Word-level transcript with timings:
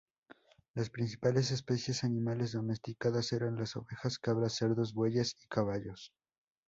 Las 0.73 0.89
principales 0.89 1.51
especies 1.51 2.03
animales 2.03 2.53
domesticados 2.53 3.33
eran 3.33 3.55
las 3.57 3.75
ovejas, 3.75 4.17
cabras, 4.17 4.55
cerdos, 4.55 4.95
bueyes 4.95 5.35
y 5.43 5.47
caballos. 5.47 6.11